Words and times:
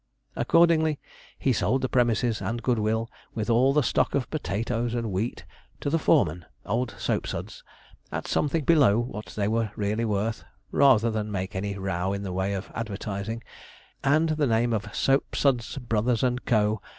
Accordingly, 0.35 0.99
he 1.37 1.53
sold 1.53 1.83
the 1.83 1.87
premises 1.87 2.41
and 2.41 2.63
good 2.63 2.79
will, 2.79 3.07
with 3.35 3.51
all 3.51 3.71
the 3.71 3.83
stock 3.83 4.15
of 4.15 4.31
potatoes 4.31 4.95
and 4.95 5.11
wheat, 5.11 5.45
to 5.79 5.91
the 5.91 5.99
foreman, 5.99 6.43
old 6.65 6.95
Soapsuds, 6.97 7.61
at 8.11 8.27
something 8.27 8.63
below 8.65 8.97
what 8.97 9.27
they 9.27 9.47
were 9.47 9.69
really 9.75 10.03
worth, 10.05 10.43
rather 10.71 11.11
than 11.11 11.31
make 11.31 11.55
any 11.55 11.77
row 11.77 12.13
in 12.13 12.23
the 12.23 12.33
way 12.33 12.55
of 12.55 12.71
advertising; 12.73 13.43
and 14.03 14.29
the 14.29 14.47
name 14.47 14.73
of 14.73 14.85
'Soapsuds, 14.91 15.77
Brothers 15.87 16.23
& 16.39 16.45
Co.' 16.47 16.81